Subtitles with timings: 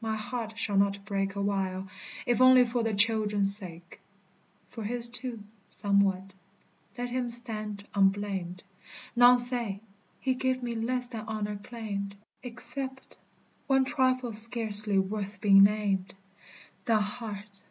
[0.00, 1.88] My heart shall not break Awhile,
[2.24, 3.98] if only for the children's sake.
[4.70, 6.34] For his, too, somewhat.
[6.96, 8.62] Let him stand unblamed;
[9.16, 9.80] None say,
[10.20, 12.14] he gave me less than honor claimed,
[12.44, 13.18] Except
[13.66, 16.14] one trifle scarcely worth being named
[16.84, 17.64] The heart.